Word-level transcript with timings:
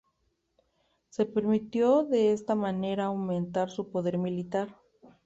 Se 1.11 1.27
permitió 1.27 2.03
de 2.03 2.33
esta 2.33 2.55
manera 2.55 3.05
aumentar 3.05 3.69
su 3.69 3.91
poder 3.91 4.17
militar. 4.17 4.75